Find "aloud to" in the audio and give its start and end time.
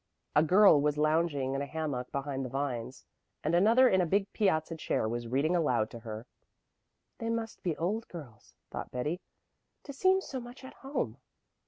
5.55-5.99